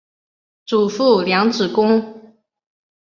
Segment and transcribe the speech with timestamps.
[0.65, 2.35] 祖父梁子恭。